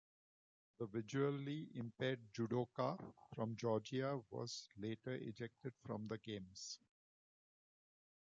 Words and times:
The 0.79 0.87
visually 0.87 1.69
impaired 1.75 2.33
judoka 2.33 2.97
from 3.35 3.55
Georgia 3.55 4.19
was 4.31 4.67
later 4.75 5.13
ejected 5.13 5.73
from 5.85 6.07
the 6.07 6.17
games. 6.17 6.79